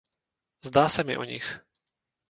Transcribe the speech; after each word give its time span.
Zdá 0.67 0.89
se 0.89 1.03
mi 1.03 1.17
o 1.17 1.23
nich. 1.23 1.49